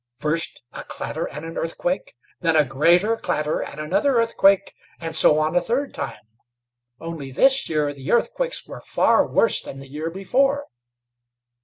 [0.15, 5.37] First a clatter and an earthquake, then a greater clatter and another earthquake, and so
[5.37, 6.23] on a third time;
[6.99, 10.65] only this year the earthquakes were far worse than the year before.